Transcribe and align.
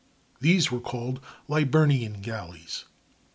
These 0.39 0.71
were 0.71 0.79
called 0.79 1.19
Liburnian 1.47 2.23
galleys. 2.23 2.85